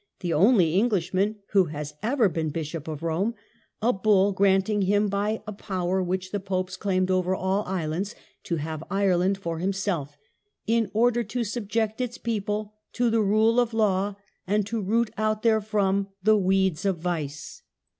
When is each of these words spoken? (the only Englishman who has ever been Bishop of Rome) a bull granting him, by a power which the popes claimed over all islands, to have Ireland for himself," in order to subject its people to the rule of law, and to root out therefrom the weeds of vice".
(the 0.21 0.33
only 0.33 0.73
Englishman 0.73 1.35
who 1.51 1.65
has 1.65 1.93
ever 2.01 2.27
been 2.27 2.49
Bishop 2.49 2.87
of 2.87 3.03
Rome) 3.03 3.35
a 3.83 3.93
bull 3.93 4.31
granting 4.31 4.81
him, 4.81 5.09
by 5.09 5.43
a 5.45 5.53
power 5.53 6.01
which 6.01 6.31
the 6.31 6.39
popes 6.39 6.75
claimed 6.75 7.11
over 7.11 7.35
all 7.35 7.63
islands, 7.67 8.15
to 8.45 8.55
have 8.55 8.83
Ireland 8.89 9.37
for 9.37 9.59
himself," 9.59 10.17
in 10.65 10.89
order 10.95 11.23
to 11.25 11.43
subject 11.43 12.01
its 12.01 12.17
people 12.17 12.73
to 12.93 13.11
the 13.11 13.21
rule 13.21 13.59
of 13.59 13.75
law, 13.75 14.15
and 14.47 14.65
to 14.65 14.81
root 14.81 15.11
out 15.19 15.43
therefrom 15.43 16.07
the 16.23 16.35
weeds 16.35 16.83
of 16.83 16.97
vice". 16.97 17.61